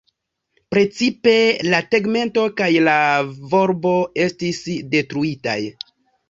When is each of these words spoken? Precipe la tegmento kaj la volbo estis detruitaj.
Precipe 0.75 1.33
la 1.73 1.81
tegmento 1.95 2.45
kaj 2.61 2.69
la 2.87 2.95
volbo 3.53 3.93
estis 4.25 4.63
detruitaj. 4.97 5.61